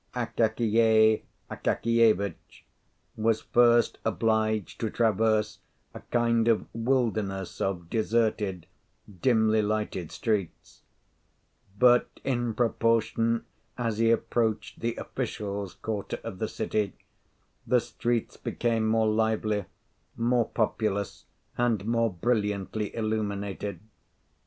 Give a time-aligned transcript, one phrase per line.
[0.15, 1.21] Akakiy
[1.51, 2.65] Akakievitch
[3.15, 5.59] was first obliged to traverse
[5.93, 8.65] a kind of wilderness of deserted,
[9.21, 10.81] dimly lighted streets;
[11.77, 13.45] but in proportion
[13.77, 16.93] as he approached the official's quarter of the city,
[17.67, 19.65] the streets became more lively,
[20.17, 21.25] more populous,
[21.59, 23.79] and more brilliantly illuminated.